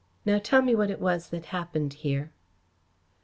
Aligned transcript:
Now 0.25 0.39
tell 0.43 0.63
me 0.63 0.73
what 0.73 0.89
it 0.89 0.99
was 0.99 1.29
that 1.29 1.45
happened 1.53 1.93
here." 1.93 2.31